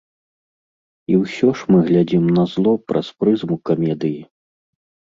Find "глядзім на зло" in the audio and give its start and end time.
1.91-2.75